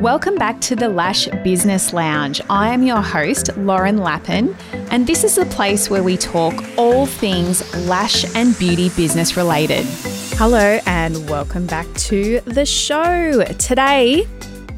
[0.00, 2.42] Welcome back to the Lash Business Lounge.
[2.50, 4.54] I am your host, Lauren Lappin,
[4.90, 9.86] and this is the place where we talk all things lash and beauty business related.
[10.34, 13.42] Hello, and welcome back to the show.
[13.58, 14.28] Today,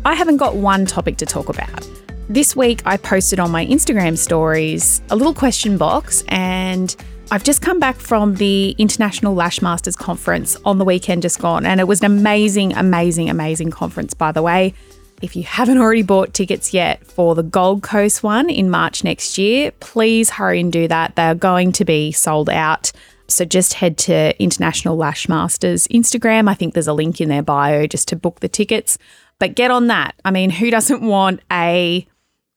[0.04, 1.89] I haven't got one topic to talk about.
[2.29, 6.95] This week, I posted on my Instagram stories a little question box, and
[7.32, 11.66] I've just come back from the International Lash Masters Conference on the weekend just gone,
[11.66, 14.75] and it was an amazing, amazing, amazing conference, by the way.
[15.21, 19.36] If you haven't already bought tickets yet for the Gold Coast one in March next
[19.36, 21.17] year, please hurry and do that.
[21.17, 22.93] They are going to be sold out.
[23.27, 26.49] So just head to International Lash Masters Instagram.
[26.49, 28.96] I think there's a link in their bio just to book the tickets.
[29.41, 30.14] But get on that.
[30.25, 32.06] I mean, who doesn't want a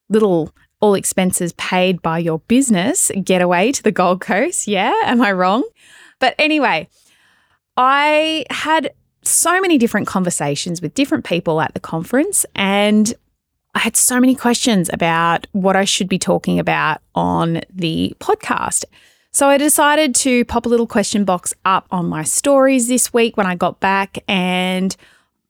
[0.09, 4.67] little all expenses paid by your business getaway to the Gold Coast?
[4.67, 5.63] Yeah, am I wrong?
[6.19, 6.87] But anyway,
[7.75, 8.91] I had
[9.23, 13.13] so many different conversations with different people at the conference and
[13.73, 18.83] I had so many questions about what I should be talking about on the podcast.
[19.31, 23.37] So I decided to pop a little question box up on my stories this week
[23.37, 24.95] when I got back and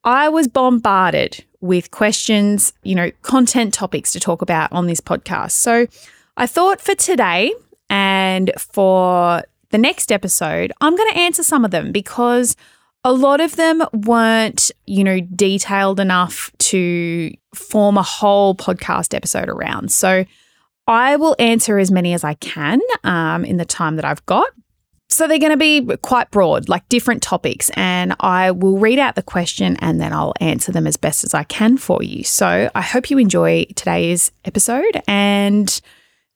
[0.04, 5.52] I was bombarded with questions, you know, content topics to talk about on this podcast.
[5.52, 5.88] So
[6.36, 7.52] I thought for today
[7.90, 12.56] and for the next episode, I'm going to answer some of them because
[13.04, 19.48] a lot of them weren't, you know, detailed enough to form a whole podcast episode
[19.48, 19.90] around.
[19.90, 20.24] So
[20.86, 24.48] I will answer as many as I can um, in the time that I've got.
[25.08, 29.14] So they're going to be quite broad, like different topics, and I will read out
[29.14, 32.24] the question and then I'll answer them as best as I can for you.
[32.24, 35.80] So I hope you enjoy today's episode and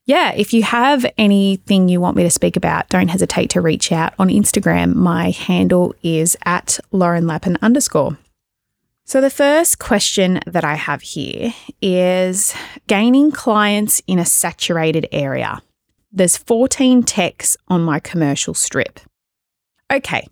[0.07, 3.91] yeah, if you have anything you want me to speak about, don't hesitate to reach
[3.91, 4.95] out on Instagram.
[4.95, 8.17] My handle is at Lauren Lappin underscore.
[9.05, 12.55] So, the first question that I have here is
[12.87, 15.61] gaining clients in a saturated area.
[16.13, 19.01] There's 14 techs on my commercial strip.
[19.93, 20.27] Okay,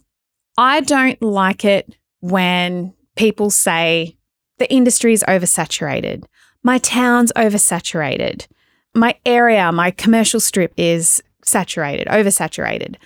[0.56, 4.16] I don't like it when people say
[4.58, 6.24] the industry is oversaturated,
[6.62, 8.46] my town's oversaturated
[8.94, 12.96] my area, my commercial strip is saturated, oversaturated.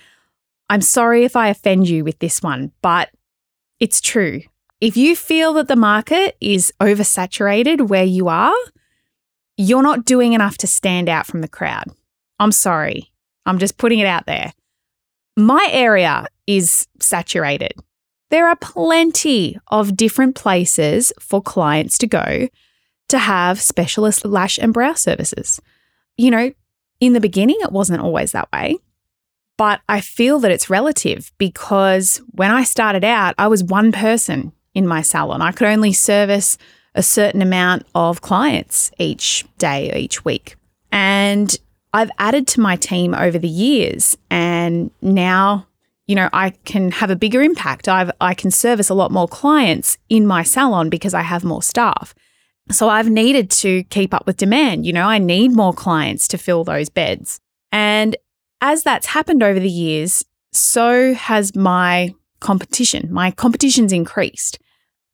[0.69, 3.09] I'm sorry if I offend you with this one, but
[3.79, 4.41] it's true.
[4.79, 8.55] If you feel that the market is oversaturated where you are,
[9.57, 11.85] you're not doing enough to stand out from the crowd.
[12.39, 13.11] I'm sorry.
[13.45, 14.53] I'm just putting it out there.
[15.35, 17.73] My area is saturated.
[18.29, 22.47] There are plenty of different places for clients to go
[23.09, 25.59] to have specialist lash and brow services
[26.19, 26.51] you know,
[26.99, 28.77] in the beginning, it wasn't always that way.
[29.57, 34.51] But I feel that it's relative because when I started out, I was one person
[34.73, 35.41] in my salon.
[35.41, 36.57] I could only service
[36.95, 40.57] a certain amount of clients each day, each week.
[40.91, 41.57] And
[41.93, 44.17] I've added to my team over the years.
[44.29, 45.67] And now,
[46.05, 47.87] you know, I can have a bigger impact.
[47.87, 51.63] I've, I can service a lot more clients in my salon because I have more
[51.63, 52.13] staff.
[52.71, 54.85] So I've needed to keep up with demand.
[54.85, 57.39] You know, I need more clients to fill those beds.
[57.71, 58.15] And
[58.61, 63.11] as that's happened over the years, so has my competition.
[63.11, 64.59] My competition's increased.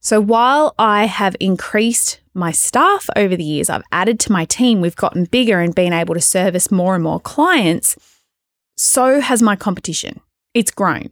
[0.01, 4.81] So while I have increased my staff over the years, I've added to my team,
[4.81, 7.95] we've gotten bigger and been able to service more and more clients,
[8.77, 10.19] so has my competition.
[10.53, 11.09] It's grown.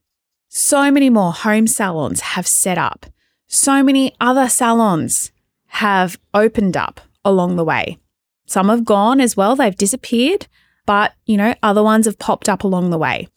[0.50, 3.08] So many more home salons have set up.
[3.48, 5.31] So many other salons
[5.73, 7.97] have opened up along the way.
[8.45, 10.47] Some have gone as well, they've disappeared,
[10.85, 13.28] but you know, other ones have popped up along the way.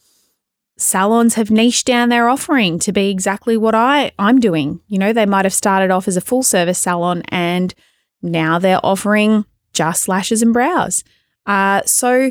[0.77, 4.81] Salons have niched down their offering to be exactly what I, I'm doing.
[4.87, 7.75] You know, they might have started off as a full service salon and
[8.21, 11.05] now they're offering just lashes and brows.
[11.47, 12.31] Uh, so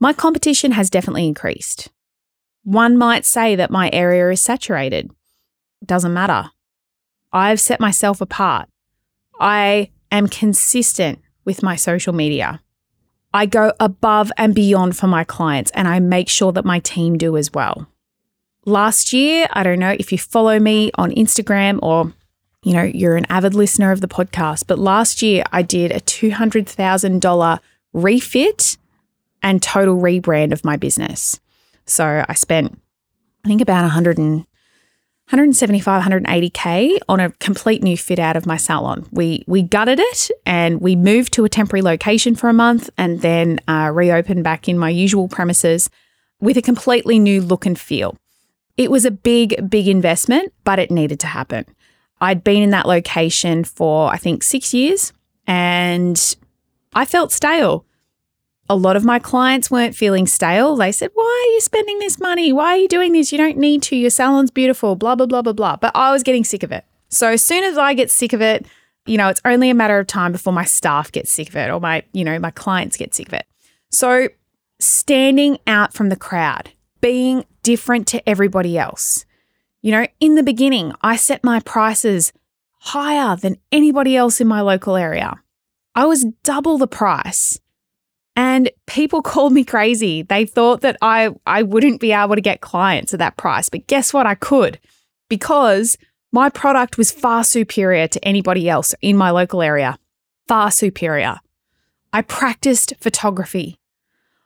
[0.00, 1.88] my competition has definitely increased.
[2.64, 5.08] One might say that my area is saturated.
[5.82, 6.50] It doesn't matter.
[7.32, 8.68] I've set myself apart.
[9.40, 12.60] I am consistent with my social media.
[13.34, 17.18] I go above and beyond for my clients and I make sure that my team
[17.18, 17.86] do as well.
[18.64, 22.12] Last year, I don't know if you follow me on Instagram or
[22.64, 26.00] you know, you're an avid listener of the podcast, but last year I did a
[26.00, 27.58] $200,000
[27.92, 28.76] refit
[29.40, 31.38] and total rebrand of my business.
[31.84, 32.80] So I spent
[33.44, 34.44] I think about 100 and
[35.30, 39.04] 175, 180k on a complete new fit out of my salon.
[39.10, 43.20] We we gutted it and we moved to a temporary location for a month and
[43.22, 45.90] then uh, reopened back in my usual premises
[46.40, 48.16] with a completely new look and feel.
[48.76, 51.64] It was a big, big investment, but it needed to happen.
[52.20, 55.12] I'd been in that location for, I think, six years
[55.48, 56.36] and
[56.94, 57.84] I felt stale.
[58.68, 60.76] A lot of my clients weren't feeling stale.
[60.76, 62.52] They said, Why are you spending this money?
[62.52, 63.30] Why are you doing this?
[63.32, 63.96] You don't need to.
[63.96, 65.76] Your salon's beautiful, blah, blah, blah, blah, blah.
[65.76, 66.84] But I was getting sick of it.
[67.08, 68.66] So as soon as I get sick of it,
[69.06, 71.70] you know, it's only a matter of time before my staff get sick of it
[71.70, 73.46] or my, you know, my clients get sick of it.
[73.90, 74.28] So
[74.80, 76.70] standing out from the crowd,
[77.00, 79.24] being different to everybody else.
[79.82, 82.32] You know, in the beginning, I set my prices
[82.78, 85.40] higher than anybody else in my local area.
[85.94, 87.58] I was double the price.
[88.36, 90.22] And people called me crazy.
[90.22, 93.70] They thought that I, I wouldn't be able to get clients at that price.
[93.70, 94.26] But guess what?
[94.26, 94.78] I could
[95.30, 95.96] because
[96.32, 99.98] my product was far superior to anybody else in my local area.
[100.46, 101.36] Far superior.
[102.12, 103.78] I practiced photography.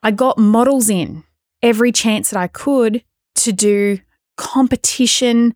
[0.02, 1.25] I got models in
[1.62, 3.02] every chance that I could
[3.37, 3.98] to do
[4.37, 5.54] competition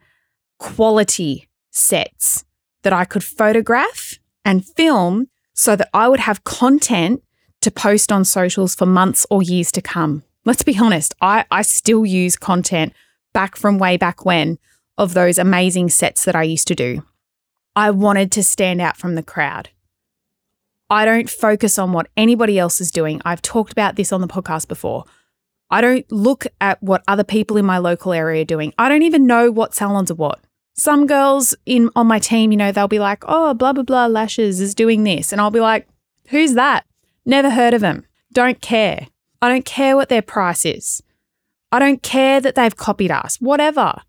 [0.59, 2.45] quality sets
[2.83, 7.23] that I could photograph and film so that I would have content
[7.65, 10.23] to post on socials for months or years to come.
[10.45, 12.93] Let's be honest, I, I still use content
[13.33, 14.59] back from way back when
[14.99, 17.05] of those amazing sets that I used to do.
[17.75, 19.71] I wanted to stand out from the crowd.
[20.91, 23.23] I don't focus on what anybody else is doing.
[23.25, 25.05] I've talked about this on the podcast before.
[25.71, 28.75] I don't look at what other people in my local area are doing.
[28.79, 30.41] I don't even know what salons are what.
[30.75, 34.07] Some girls in on my team, you know, they'll be like, "Oh, blah blah blah
[34.07, 35.89] lashes is doing this." And I'll be like,
[36.29, 36.85] "Who's that?
[37.27, 38.07] Never heard of them.
[38.33, 39.09] Don't care.
[39.41, 41.03] I don't care what their price is.
[41.71, 43.37] I don't care that they've copied us.
[43.41, 44.03] Whatever.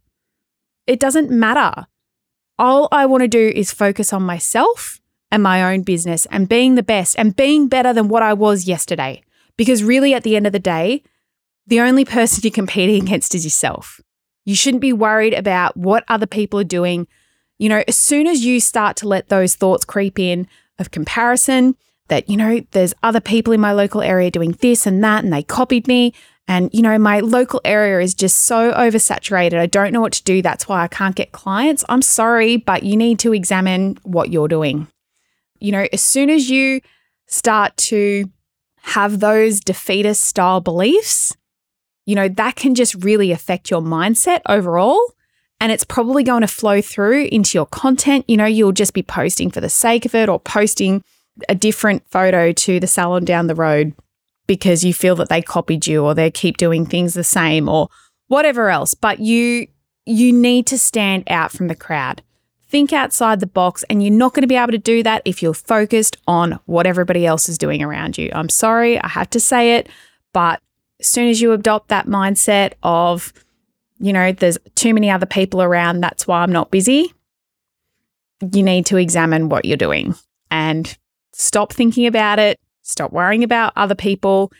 [0.88, 1.88] It doesn't matter.
[2.58, 5.02] All I want to do is focus on myself
[5.32, 8.68] and my own business and being the best and being better than what I was
[8.68, 9.22] yesterday.
[9.58, 11.02] Because really, at the end of the day,
[11.68, 14.00] the only person you're competing against is yourself.
[14.46, 17.08] You shouldn't be worried about what other people are doing.
[17.58, 20.48] You know, as soon as you start to let those thoughts creep in
[20.78, 21.76] of comparison,
[22.08, 25.34] that, you know, there's other people in my local area doing this and that, and
[25.34, 26.14] they copied me.
[26.48, 29.58] And, you know, my local area is just so oversaturated.
[29.58, 30.44] I don't know what to do.
[30.44, 31.84] That's why I can't get clients.
[31.90, 34.88] I'm sorry, but you need to examine what you're doing.
[35.60, 36.82] You know, as soon as you
[37.28, 38.30] start to
[38.82, 41.36] have those defeatist style beliefs,
[42.06, 45.02] you know, that can just really affect your mindset overall.
[45.60, 48.26] And it's probably going to flow through into your content.
[48.28, 51.04] You know, you'll just be posting for the sake of it or posting
[51.50, 53.94] a different photo to the salon down the road
[54.48, 57.90] because you feel that they copied you or they keep doing things the same or
[58.28, 58.94] whatever else.
[58.94, 59.68] But you
[60.06, 62.22] you need to stand out from the crowd.
[62.68, 65.42] Think outside the box, and you're not going to be able to do that if
[65.42, 68.30] you're focused on what everybody else is doing around you.
[68.34, 69.90] I'm sorry, I have to say it,
[70.34, 70.62] but
[71.00, 73.34] as soon as you adopt that mindset of,
[74.00, 77.14] you know, there's too many other people around, that's why I'm not busy,
[78.54, 80.16] you need to examine what you're doing
[80.52, 80.98] and
[81.38, 84.52] stop thinking about it, stop worrying about other people,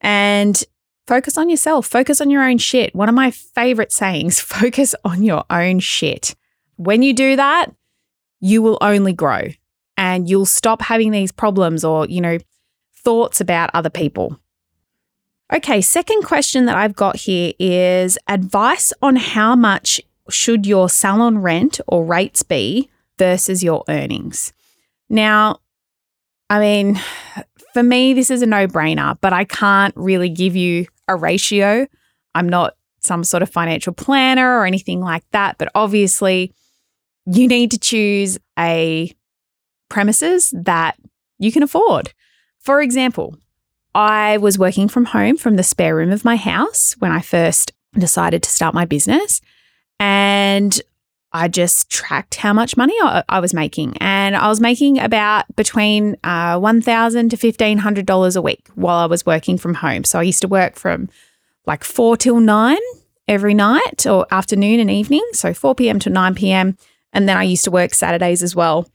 [0.00, 0.64] and
[1.06, 2.94] focus on yourself, focus on your own shit.
[2.94, 6.34] One of my favorite sayings focus on your own shit.
[6.76, 7.66] When you do that,
[8.40, 9.48] you will only grow
[9.96, 12.38] and you'll stop having these problems or, you know,
[12.94, 14.38] thoughts about other people.
[15.52, 20.00] Okay, second question that I've got here is advice on how much
[20.30, 22.88] should your salon rent or rates be
[23.18, 24.54] versus your earnings.
[25.10, 25.58] Now,
[26.52, 27.00] I mean,
[27.72, 31.86] for me, this is a no brainer, but I can't really give you a ratio.
[32.34, 36.52] I'm not some sort of financial planner or anything like that, but obviously,
[37.24, 39.16] you need to choose a
[39.88, 40.98] premises that
[41.38, 42.12] you can afford.
[42.58, 43.34] For example,
[43.94, 47.72] I was working from home from the spare room of my house when I first
[47.94, 49.40] decided to start my business.
[49.98, 50.78] And
[51.32, 53.96] I just tracked how much money I, was making.
[53.98, 59.24] And I was making about between uh, 1,000 to $1,500 a week while I was
[59.24, 60.04] working from home.
[60.04, 61.08] So I used to work from
[61.66, 62.76] like 4 till 9
[63.28, 65.26] every night or afternoon and evening.
[65.32, 65.98] So 4 p.m.
[66.00, 66.76] to 9 p.m.
[67.12, 68.88] And then I used to work Saturdays as well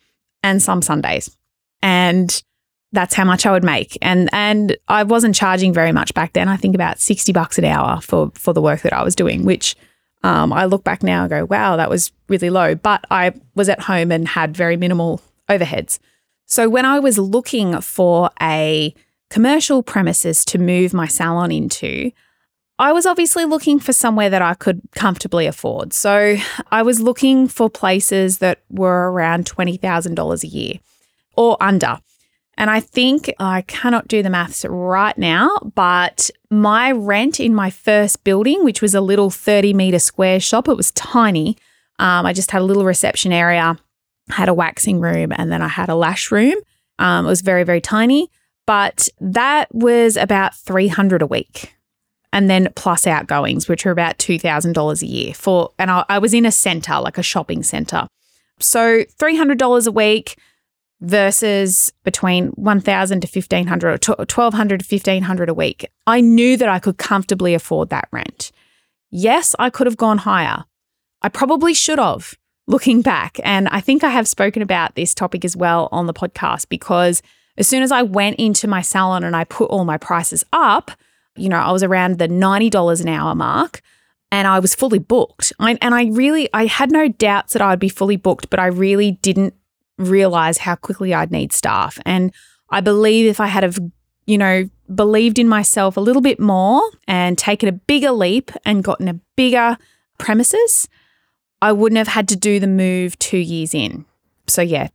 [0.43, 1.35] and some Sundays.
[1.81, 2.43] And
[2.91, 3.97] that's how much I would make.
[4.01, 6.47] And and I wasn't charging very much back then.
[6.47, 9.43] I think about 60 bucks an hour for for the work that I was doing,
[9.43, 9.75] which
[10.23, 12.75] um, I look back now and go, wow, that was really low.
[12.75, 15.99] But I was at home and had very minimal overheads.
[16.45, 18.93] So when I was looking for a
[19.29, 22.11] commercial premises to move my salon into,
[22.79, 25.93] I was obviously looking for somewhere that I could comfortably afford.
[25.93, 26.37] So
[26.71, 30.73] I was looking for places that were around $20,000 a year
[31.35, 31.99] or under.
[32.57, 37.69] And I think I cannot do the maths right now, but my rent in my
[37.69, 41.55] first building, which was a little 30 meter square shop, it was tiny.
[41.99, 43.77] Um, I just had a little reception area
[44.29, 46.55] had a waxing room, and then I had a lash room.
[46.99, 48.29] Um, it was very, very tiny,
[48.65, 51.73] but that was about 300 a week.
[52.33, 56.33] And then plus outgoings, which are about $2,000 a year for, and I, I was
[56.33, 58.07] in a center, like a shopping center.
[58.59, 60.37] So $300 a week
[61.01, 65.89] versus between 1000 to 1500 or 1200 to 1500 a week.
[66.07, 68.51] I knew that I could comfortably afford that rent.
[69.11, 70.65] Yes, I could have gone higher.
[71.21, 72.35] I probably should have
[72.67, 73.39] looking back.
[73.43, 77.21] And I think I have spoken about this topic as well on the podcast because
[77.57, 80.91] as soon as I went into my salon and I put all my prices up,
[81.35, 83.81] you know, I was around the $90 an hour mark
[84.31, 85.53] and I was fully booked.
[85.59, 88.67] I, and I really, I had no doubts that I'd be fully booked, but I
[88.67, 89.53] really didn't
[89.97, 91.99] realize how quickly I'd need staff.
[92.05, 92.33] And
[92.69, 93.79] I believe if I had have,
[94.25, 98.83] you know, believed in myself a little bit more and taken a bigger leap and
[98.83, 99.77] gotten a bigger
[100.17, 100.87] premises,
[101.61, 104.05] I wouldn't have had to do the move two years in.
[104.47, 104.87] So yeah,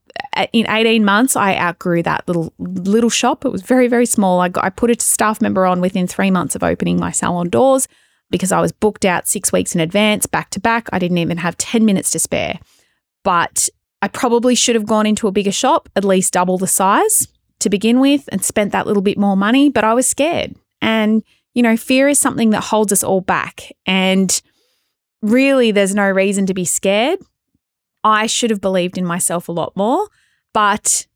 [0.53, 3.45] in 18 months, I outgrew that little little shop.
[3.45, 4.41] It was very, very small.
[4.41, 7.51] I, got, I put a staff member on within three months of opening my salon
[7.51, 7.87] doors
[8.31, 10.89] because I was booked out six weeks in advance, back to back.
[10.93, 12.59] I didn't even have 10 minutes to spare.
[13.25, 13.69] But
[14.03, 17.29] I probably should have gone into a bigger shop, at least double the size
[17.61, 19.71] to begin with, and spent that little bit more money.
[19.71, 20.57] But I was scared.
[20.81, 21.23] And,
[21.55, 23.71] you know, fear is something that holds us all back.
[23.87, 24.43] And
[25.23, 27.21] really, there's no reason to be scared.
[28.03, 30.09] I should have believed in myself a lot more.
[30.53, 31.07] But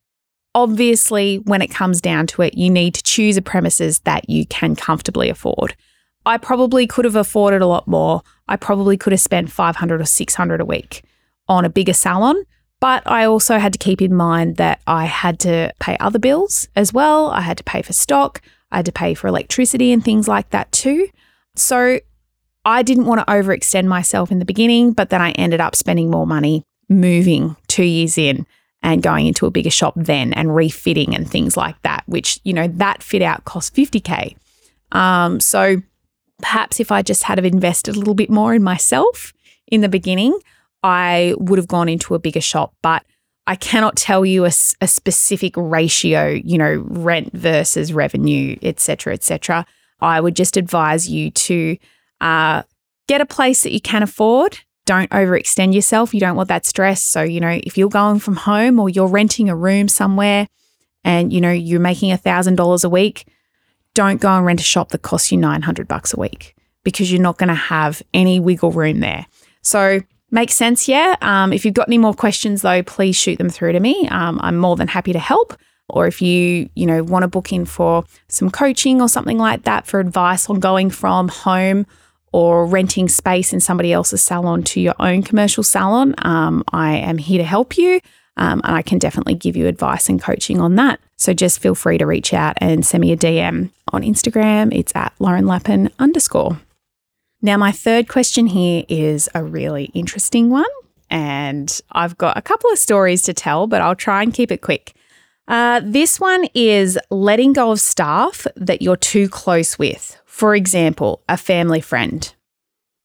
[0.55, 4.47] obviously, when it comes down to it, you need to choose a premises that you
[4.47, 5.76] can comfortably afford.
[6.25, 8.23] I probably could have afforded a lot more.
[8.47, 11.02] I probably could have spent 500 or 600 a week
[11.49, 12.45] on a bigger salon.
[12.80, 16.68] But I also had to keep in mind that I had to pay other bills
[16.76, 17.30] as well.
[17.30, 18.42] I had to pay for stock.
[18.71, 21.09] I had to pay for electricity and things like that too.
[21.54, 22.00] So
[22.64, 26.11] I didn't want to overextend myself in the beginning, but then I ended up spending
[26.11, 28.47] more money moving two years in
[28.83, 32.52] and going into a bigger shop then and refitting and things like that, which, you
[32.52, 34.37] know, that fit out cost 50K.
[34.92, 35.80] Um, so
[36.40, 39.33] perhaps if I just had of invested a little bit more in myself
[39.68, 40.38] in the beginning,
[40.83, 42.75] I would have gone into a bigger shop.
[42.83, 43.04] But
[43.47, 49.66] I cannot tell you a, a specific ratio, you know, rent versus revenue, etc., etc.
[50.00, 51.76] I would just advise you to
[52.21, 52.62] uh,
[53.06, 54.59] get a place that you can afford.
[54.85, 56.12] Don't overextend yourself.
[56.12, 57.02] You don't want that stress.
[57.02, 60.49] So, you know, if you're going from home or you're renting a room somewhere
[61.02, 63.26] and, you know, you're making $1,000 a week,
[63.95, 66.54] don't go and rent a shop that costs you 900 bucks a week
[66.85, 69.26] because you're not going to have any wiggle room there.
[69.62, 70.00] So,
[70.37, 71.16] makes sense, yeah.
[71.21, 74.07] Um, if you've got any more questions, though, please shoot them through to me.
[74.09, 77.52] Um, I'm more than happy to help or if you, you know, want to book
[77.52, 81.87] in for some coaching or something like that for advice on going from home
[82.33, 87.19] or renting space in somebody else's salon to your own commercial salon, um, I am
[87.19, 88.00] here to help you.
[88.38, 91.00] Um, and I can definitely give you advice and coaching on that.
[91.16, 94.76] So just feel free to reach out and send me a DM on Instagram.
[94.76, 96.61] It's at Lauren Lappin underscore.
[97.46, 100.64] Now, my third question here is a really interesting one.
[101.08, 104.62] And I've got a couple of stories to tell, but I'll try and keep it
[104.62, 104.96] quick.
[105.46, 110.20] Uh, this one is letting go of staff that you're too close with.
[110.24, 112.34] For example, a family friend.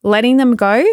[0.02, 0.84] Letting them go,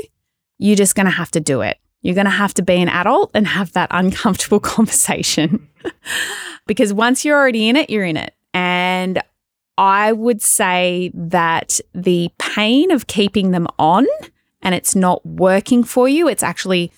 [0.58, 1.78] you're just going to have to do it.
[2.02, 5.66] You're going to have to be an adult and have that uncomfortable conversation.
[6.66, 8.34] because once you're already in it, you're in it.
[8.52, 9.22] And
[9.78, 14.06] I would say that the pain of keeping them on
[14.60, 16.92] and it's not working for you, it's actually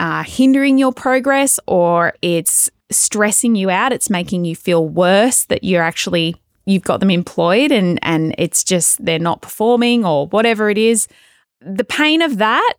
[0.00, 3.92] uh, hindering your progress or it's stressing you out.
[3.92, 8.64] It's making you feel worse that you're actually you've got them employed and and it's
[8.64, 11.06] just they're not performing or whatever it is.
[11.60, 12.74] The pain of that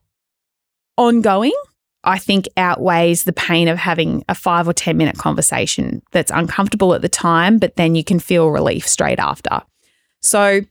[0.98, 1.54] ongoing,
[2.06, 6.94] I think outweighs the pain of having a 5 or 10 minute conversation that's uncomfortable
[6.94, 9.62] at the time, but then you can feel relief straight after.
[10.22, 10.62] So,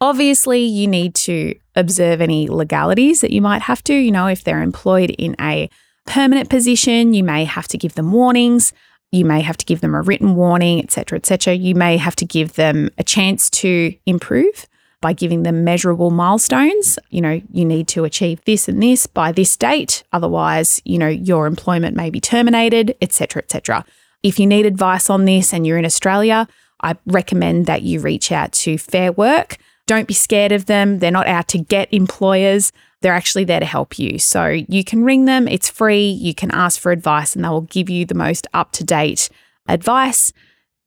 [0.00, 4.44] obviously, you need to observe any legalities that you might have to, you know, if
[4.44, 5.68] they're employed in a
[6.06, 8.72] permanent position, you may have to give them warnings.
[9.12, 11.54] You may have to give them a written warning, etc., etc.
[11.54, 14.66] You may have to give them a chance to improve
[15.00, 16.98] by giving them measurable milestones.
[17.10, 20.02] You know, you need to achieve this and this by this date.
[20.12, 23.84] Otherwise, you know, your employment may be terminated, etc., etc.
[24.22, 26.48] If you need advice on this and you're in Australia,
[26.82, 29.58] I recommend that you reach out to Fair Work.
[29.86, 30.98] Don't be scared of them.
[30.98, 32.72] They're not out to get employers.
[33.02, 34.18] They're actually there to help you.
[34.18, 36.06] So you can ring them, it's free.
[36.08, 39.28] You can ask for advice, and they will give you the most up to date
[39.68, 40.32] advice.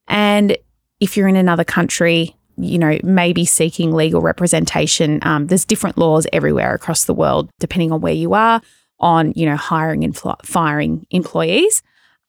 [0.07, 0.57] And
[0.99, 5.19] if you're in another country, you know, maybe seeking legal representation.
[5.23, 8.61] Um, there's different laws everywhere across the world, depending on where you are.
[8.99, 11.81] on, you know, hiring and firing employees.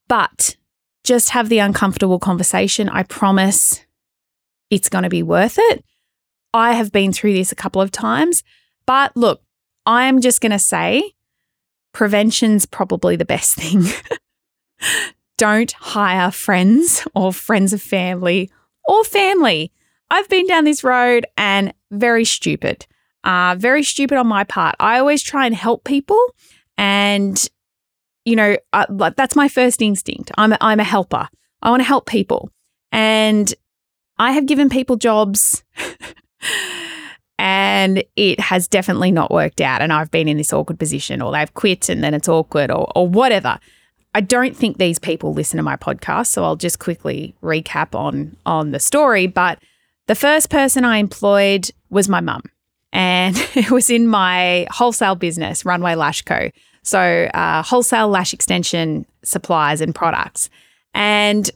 [0.09, 0.57] But
[1.05, 2.89] just have the uncomfortable conversation.
[2.89, 3.85] I promise
[4.71, 5.85] it's going to be worth it.
[6.55, 8.43] I have been through this a couple of times,
[8.87, 9.43] but look,
[9.87, 11.15] I am just going to say
[11.93, 13.85] prevention's probably the best thing.
[15.37, 18.51] Don't hire friends or friends of family
[18.85, 19.73] or family.
[20.11, 22.87] I've been down this road and very stupid.
[23.23, 24.75] Uh, very stupid on my part.
[24.81, 26.19] I always try and help people,
[26.79, 27.49] and
[28.25, 30.31] you know uh, that's my first instinct.
[30.39, 31.29] I'm a, I'm a helper.
[31.63, 32.51] I want to help people,
[32.91, 33.53] and
[34.19, 35.63] I have given people jobs
[37.39, 39.81] and it has definitely not worked out.
[39.81, 42.91] And I've been in this awkward position, or they've quit and then it's awkward, or,
[42.95, 43.59] or whatever.
[44.15, 48.37] I don't think these people listen to my podcast, so I'll just quickly recap on
[48.45, 49.27] on the story.
[49.27, 49.59] But
[50.11, 52.43] the first person I employed was my mum,
[52.93, 56.51] and it was in my wholesale business, Runway Lash Co.
[56.83, 56.99] So
[57.33, 60.51] uh, wholesale lash extension supplies and products,
[60.95, 61.49] and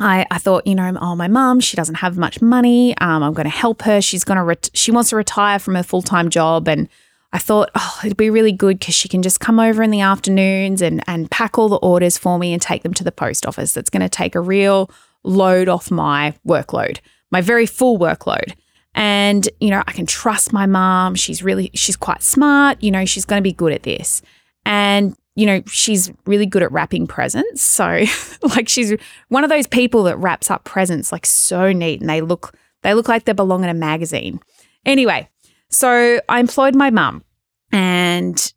[0.00, 2.98] I, I thought, you know, oh, my mum, she doesn't have much money.
[2.98, 4.02] Um, I'm going to help her.
[4.02, 6.66] She's going to, ret- she wants to retire from her full time job.
[6.66, 6.88] And
[7.32, 10.00] I thought, oh, it'd be really good because she can just come over in the
[10.00, 13.46] afternoons and, and pack all the orders for me and take them to the post
[13.46, 13.74] office.
[13.74, 14.90] That's going to take a real
[15.22, 16.98] load off my workload,
[17.30, 18.54] my very full workload.
[18.94, 21.14] And, you know, I can trust my mom.
[21.14, 22.82] She's really, she's quite smart.
[22.82, 24.22] You know, she's going to be good at this.
[24.64, 27.62] And you know, she's really good at wrapping presents.
[27.62, 28.04] So,
[28.42, 28.94] like, she's
[29.28, 32.94] one of those people that wraps up presents like so neat and they look they
[32.94, 34.40] look like they belong in a magazine.
[34.84, 35.28] Anyway,
[35.70, 37.24] so I employed my mum
[37.72, 38.52] and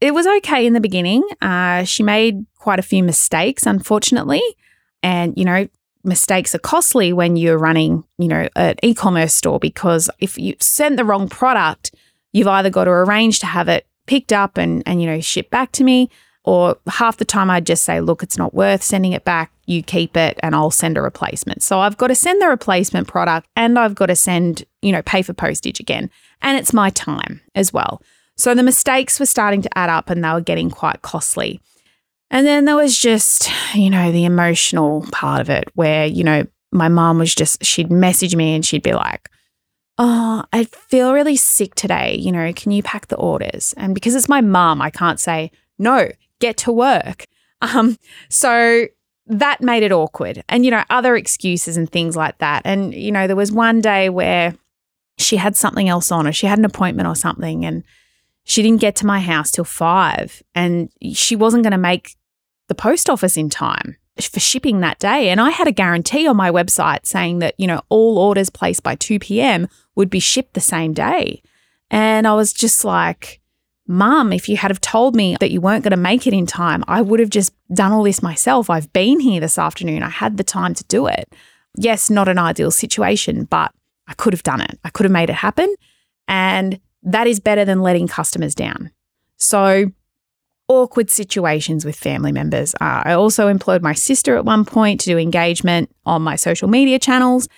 [0.00, 1.22] it was okay in the beginning.
[1.40, 4.42] Uh, she made quite a few mistakes, unfortunately.
[5.02, 5.68] And, you know,
[6.04, 10.62] mistakes are costly when you're running, you know, an e commerce store because if you've
[10.62, 11.94] sent the wrong product,
[12.32, 15.50] you've either got to arrange to have it picked up and and you know shipped
[15.50, 16.10] back to me
[16.44, 19.50] or half the time I'd just say look it's not worth sending it back.
[19.66, 21.62] You keep it and I'll send a replacement.
[21.62, 25.02] So I've got to send the replacement product and I've got to send you know
[25.02, 26.10] pay for postage again.
[26.42, 28.02] And it's my time as well.
[28.36, 31.60] So the mistakes were starting to add up and they were getting quite costly
[32.30, 36.44] and then there was just you know the emotional part of it where you know
[36.72, 39.28] my mom was just she'd message me and she'd be like
[39.98, 42.16] oh, I feel really sick today.
[42.16, 43.74] You know, can you pack the orders?
[43.76, 46.10] And because it's my mom, I can't say, no,
[46.40, 47.24] get to work.
[47.62, 47.96] Um,
[48.28, 48.88] so
[49.26, 50.44] that made it awkward.
[50.50, 52.60] And, you know, other excuses and things like that.
[52.66, 54.54] And, you know, there was one day where
[55.16, 57.82] she had something else on or she had an appointment or something and
[58.44, 62.16] she didn't get to my house till five and she wasn't going to make
[62.68, 65.30] the post office in time for shipping that day.
[65.30, 68.82] And I had a guarantee on my website saying that, you know, all orders placed
[68.82, 69.66] by 2 p.m.
[69.96, 71.42] would be shipped the same day.
[71.90, 73.40] And I was just like,
[73.86, 76.46] Mum, if you had have told me that you weren't going to make it in
[76.46, 78.70] time, I would have just done all this myself.
[78.70, 80.02] I've been here this afternoon.
[80.02, 81.30] I had the time to do it.
[81.76, 83.72] Yes, not an ideal situation, but
[84.06, 84.78] I could have done it.
[84.84, 85.74] I could have made it happen.
[86.26, 88.90] And that is better than letting customers down.
[89.36, 89.92] So
[90.68, 92.74] awkward situations with family members.
[92.80, 96.68] Uh, I also employed my sister at one point to do engagement on my social
[96.68, 97.48] media channels.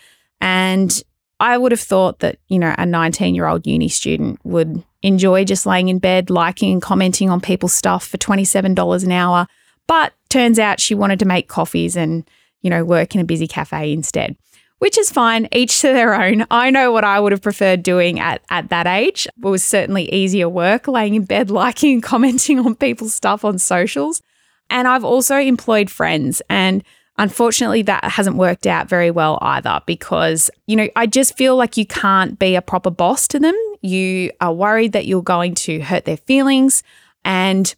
[0.41, 1.03] And
[1.39, 5.45] I would have thought that, you know, a 19 year old uni student would enjoy
[5.45, 9.47] just laying in bed, liking and commenting on people's stuff for $27 an hour.
[9.87, 12.29] But turns out she wanted to make coffees and,
[12.63, 14.37] you know, work in a busy cafe instead
[14.79, 16.47] which is fine, each to their own.
[16.51, 19.27] I know what I would have preferred doing at, at that age.
[19.27, 23.59] It was certainly easier work, laying in bed, liking and commenting on people's stuff on
[23.59, 24.23] socials.
[24.69, 26.83] And I've also employed friends and
[27.19, 31.77] Unfortunately, that hasn't worked out very well either because, you know, I just feel like
[31.77, 33.55] you can't be a proper boss to them.
[33.81, 36.83] You are worried that you're going to hurt their feelings
[37.25, 37.75] and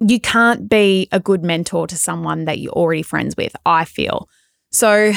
[0.00, 4.28] you can't be a good mentor to someone that you're already friends with, I feel.
[4.76, 5.14] So,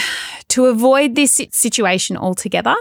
[0.48, 2.78] to avoid this situation altogether,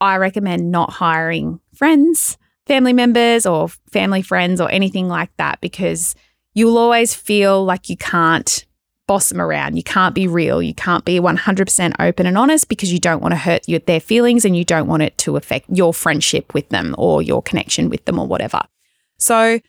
[0.00, 6.16] I recommend not hiring friends, family members, or family friends, or anything like that because
[6.54, 8.66] you'll always feel like you can't
[9.06, 9.76] boss them around.
[9.76, 10.60] You can't be real.
[10.60, 14.00] You can't be 100% open and honest because you don't want to hurt your, their
[14.00, 17.88] feelings and you don't want it to affect your friendship with them or your connection
[17.88, 18.60] with them or whatever.
[19.18, 19.60] So,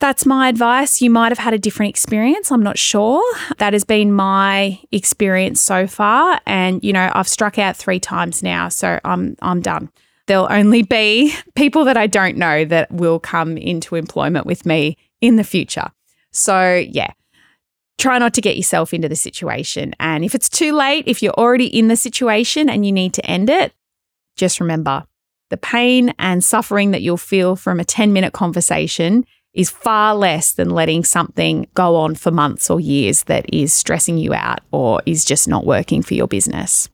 [0.00, 1.00] that's my advice.
[1.00, 2.50] You might have had a different experience.
[2.50, 3.22] I'm not sure.
[3.58, 6.40] That has been my experience so far.
[6.46, 8.68] And, you know, I've struck out three times now.
[8.68, 9.90] So I'm, I'm done.
[10.26, 14.96] There'll only be people that I don't know that will come into employment with me
[15.20, 15.90] in the future.
[16.32, 17.12] So, yeah,
[17.98, 19.94] try not to get yourself into the situation.
[20.00, 23.24] And if it's too late, if you're already in the situation and you need to
[23.24, 23.72] end it,
[24.36, 25.04] just remember
[25.50, 30.52] the pain and suffering that you'll feel from a 10 minute conversation is far less
[30.52, 35.00] than letting something go on for months or years that is stressing you out or
[35.06, 36.88] is just not working for your business.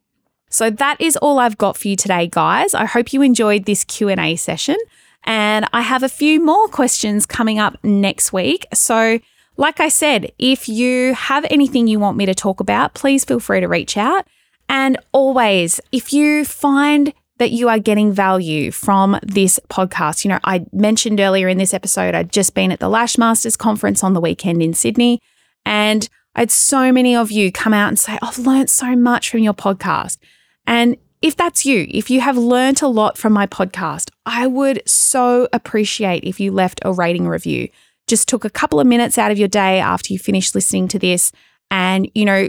[0.51, 2.75] So that is all I've got for you today, guys.
[2.75, 4.77] I hope you enjoyed this Q&A session
[5.25, 8.67] and I have a few more questions coming up next week.
[8.75, 9.21] So
[9.57, 13.41] like I said, if you have anything you want me to talk about, please feel
[13.41, 14.27] free to reach out.
[14.69, 20.25] And always, if you find that you are getting value from this podcast.
[20.25, 23.57] You know, I mentioned earlier in this episode, I'd just been at the Lash Masters
[23.57, 25.21] conference on the weekend in Sydney,
[25.65, 29.31] and I had so many of you come out and say, I've learned so much
[29.31, 30.19] from your podcast.
[30.67, 34.83] And if that's you, if you have learned a lot from my podcast, I would
[34.87, 37.71] so appreciate if you left a rating review.
[38.07, 40.99] Just took a couple of minutes out of your day after you finished listening to
[40.99, 41.33] this
[41.71, 42.49] and, you know,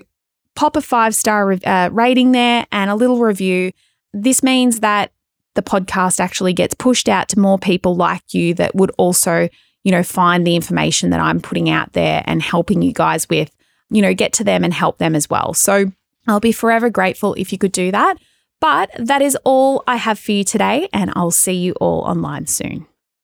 [0.54, 3.71] pop a five star uh, rating there and a little review
[4.13, 5.12] this means that
[5.56, 9.50] the podcast actually gets pushed out to more people like you that would also,
[9.84, 13.52] you know, find the information that I'm putting out there and helping you guys with,
[13.89, 15.54] you know, get to them and help them as well.
[15.54, 15.91] So
[16.28, 18.17] I'll be forever grateful if you could do that.
[18.60, 22.45] But that is all I have for you today, and I'll see you all online
[22.45, 22.86] soon.